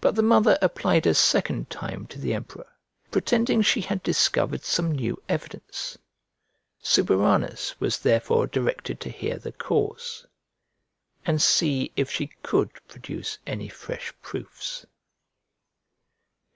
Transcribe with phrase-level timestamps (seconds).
[0.00, 2.72] But the mother applied a second time to the emperor,
[3.12, 5.96] pretending she had discovered some new evidence.
[6.82, 10.26] Suburanus was therefore directed to hear the cause,
[11.24, 14.86] and see if she could produce any fresh proofs.